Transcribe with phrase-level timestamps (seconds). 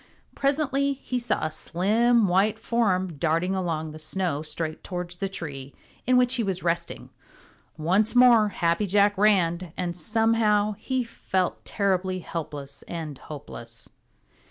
[0.33, 5.75] Presently he saw a slim white form darting along the snow straight towards the tree
[6.07, 7.11] in which he was resting.
[7.77, 13.89] Once more Happy Jack ran, and somehow he felt terribly helpless and hopeless.